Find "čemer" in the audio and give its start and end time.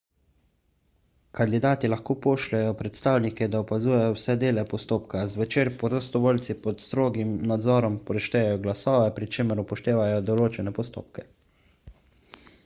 9.39-9.63